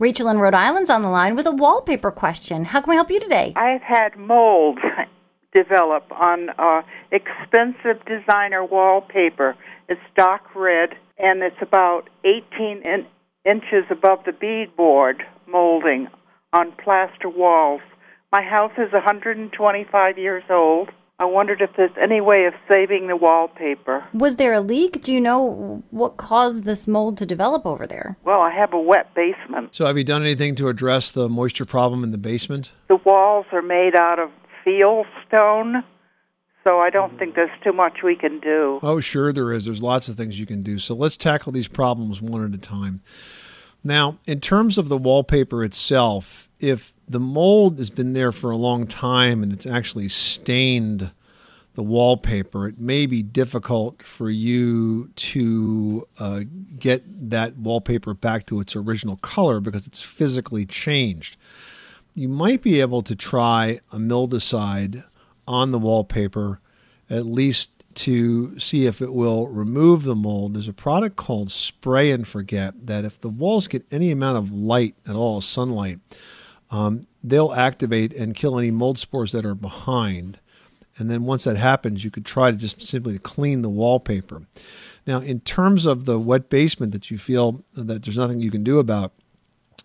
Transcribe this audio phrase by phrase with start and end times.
[0.00, 2.66] Rachel in Rhode Island's on the line with a wallpaper question.
[2.66, 3.52] How can we help you today?
[3.56, 4.78] I've had mold
[5.52, 9.56] develop on uh, expensive designer wallpaper.
[9.88, 13.06] It's dark red, and it's about 18 in-
[13.44, 16.06] inches above the beadboard molding
[16.52, 17.80] on plaster walls.
[18.30, 20.90] My house is 125 years old.
[21.20, 24.06] I wondered if there's any way of saving the wallpaper.
[24.14, 25.02] Was there a leak?
[25.02, 28.16] Do you know what caused this mold to develop over there?
[28.24, 29.74] Well, I have a wet basement.
[29.74, 32.70] So, have you done anything to address the moisture problem in the basement?
[32.86, 34.30] The walls are made out of
[34.64, 35.82] field stone,
[36.62, 38.78] so I don't think there's too much we can do.
[38.84, 39.64] Oh, sure, there is.
[39.64, 40.78] There's lots of things you can do.
[40.78, 43.02] So, let's tackle these problems one at a time.
[43.84, 48.56] Now, in terms of the wallpaper itself, if the mold has been there for a
[48.56, 51.10] long time and it's actually stained
[51.74, 56.40] the wallpaper, it may be difficult for you to uh,
[56.78, 61.36] get that wallpaper back to its original color because it's physically changed.
[62.14, 65.04] You might be able to try a mildewcide
[65.46, 66.58] on the wallpaper,
[67.08, 70.54] at least to see if it will remove the mold.
[70.54, 74.52] There's a product called Spray and Forget that if the walls get any amount of
[74.52, 75.98] light at all, sunlight,
[76.70, 80.38] um, they'll activate and kill any mold spores that are behind.
[80.96, 84.42] And then once that happens, you could try to just simply clean the wallpaper.
[85.04, 88.62] Now, in terms of the wet basement that you feel that there's nothing you can
[88.62, 89.12] do about,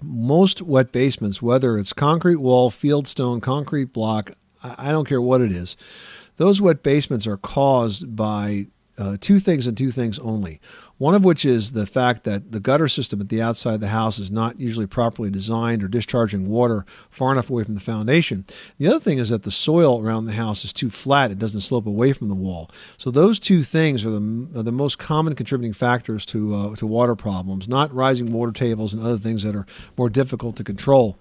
[0.00, 4.30] most wet basements, whether it's concrete wall, field stone, concrete block,
[4.62, 5.76] I don't care what it is,
[6.36, 8.66] those wet basements are caused by
[8.98, 10.60] uh, two things and two things only.
[10.98, 13.88] One of which is the fact that the gutter system at the outside of the
[13.88, 18.46] house is not usually properly designed or discharging water far enough away from the foundation.
[18.78, 21.60] The other thing is that the soil around the house is too flat, it doesn't
[21.60, 22.70] slope away from the wall.
[22.96, 26.86] So, those two things are the, are the most common contributing factors to, uh, to
[26.86, 29.66] water problems, not rising water tables and other things that are
[29.98, 31.18] more difficult to control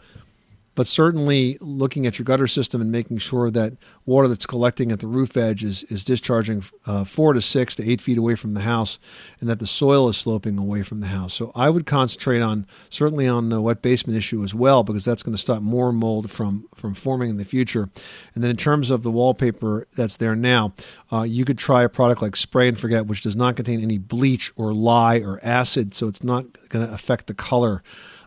[0.75, 3.73] but certainly looking at your gutter system and making sure that
[4.05, 7.89] water that's collecting at the roof edge is, is discharging uh, four to six to
[7.89, 8.99] eight feet away from the house
[9.39, 11.33] and that the soil is sloping away from the house.
[11.33, 15.23] So I would concentrate on certainly on the wet basement issue as well because that's
[15.23, 17.89] going to stop more mold from, from forming in the future.
[18.33, 20.73] And then in terms of the wallpaper that's there now,
[21.11, 23.97] uh, you could try a product like Spray and Forget, which does not contain any
[23.97, 27.81] bleach or lye or acid, so it's not going to affect the color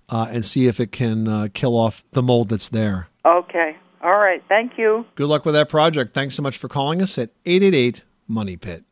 [0.09, 3.09] uh, and see if it can uh, kill off the mold that's there.
[3.25, 3.77] Okay.
[4.03, 4.43] All right.
[4.49, 5.05] Thank you.
[5.15, 6.13] Good luck with that project.
[6.13, 8.85] Thanks so much for calling us at 888 Money Pit.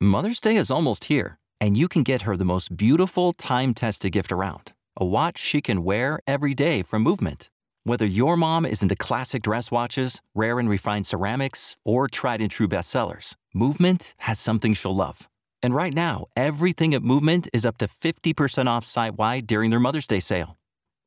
[0.00, 4.12] Mother's Day is almost here, and you can get her the most beautiful time tested
[4.12, 7.48] gift around a watch she can wear every day from Movement.
[7.84, 12.50] Whether your mom is into classic dress watches, rare and refined ceramics, or tried and
[12.50, 15.28] true bestsellers, Movement has something she'll love.
[15.62, 19.80] And right now, everything at Movement is up to 50% off site wide during their
[19.80, 20.58] Mother's Day sale.